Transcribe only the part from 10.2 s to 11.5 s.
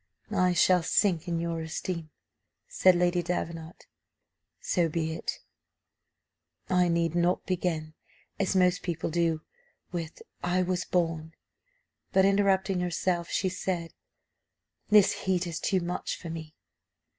'I was born'"